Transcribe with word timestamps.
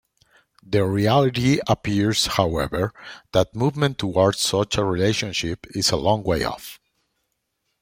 The 0.65 0.83
reality 0.83 1.59
appears 1.67 2.25
however 2.25 2.91
that 3.33 3.53
movement 3.55 3.99
towards 3.99 4.39
such 4.39 4.75
a 4.79 4.83
relationship 4.83 5.67
is 5.77 5.91
a 5.91 5.95
long 5.95 6.23
way-off. 6.23 6.79